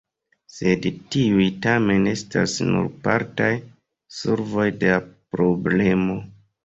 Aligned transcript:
Sed 0.51 0.85
tiuj 1.15 1.43
tamen 1.65 2.07
estas 2.13 2.55
nur 2.69 2.89
partaj 3.05 3.51
solvoj 4.21 4.67
de 4.85 4.91
la 4.95 4.99
problemo. 5.37 6.19